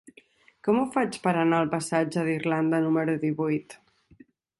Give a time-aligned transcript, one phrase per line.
[0.67, 3.77] Com ho faig per anar al passatge d'Irlanda número divuit?